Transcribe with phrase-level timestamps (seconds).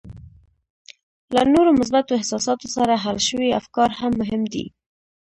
[1.35, 4.65] له نورو مثبتو احساساتو سره حل شوي افکار هم مهم دي